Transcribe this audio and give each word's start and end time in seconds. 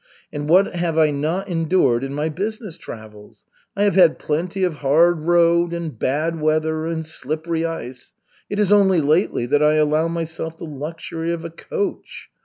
And 0.33 0.49
what 0.49 0.73
have 0.75 0.97
I 0.97 1.11
not 1.11 1.47
endured 1.47 2.03
in 2.03 2.11
my 2.15 2.27
business 2.27 2.75
travels? 2.75 3.43
I 3.77 3.83
have 3.83 3.93
had 3.93 4.17
plenty 4.17 4.63
of 4.63 4.77
hard 4.77 5.27
road 5.27 5.73
and 5.73 5.99
bad 5.99 6.41
weather 6.41 6.87
and 6.87 7.05
slippery 7.05 7.65
ice. 7.67 8.13
It 8.49 8.57
is 8.57 8.71
only 8.71 8.99
lately 8.99 9.45
that 9.45 9.61
I 9.61 9.73
allow 9.75 10.07
myself 10.07 10.57
the 10.57 10.65
luxury 10.65 11.31
of 11.31 11.45
a 11.45 11.51
coach. 11.51 12.31